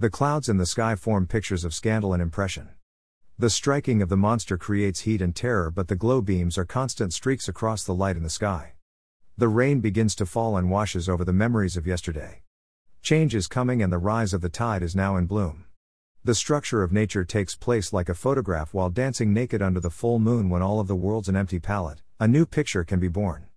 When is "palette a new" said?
21.58-22.46